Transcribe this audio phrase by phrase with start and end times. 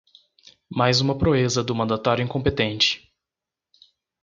[0.67, 3.13] Mais uma proeza do mandatário incompetente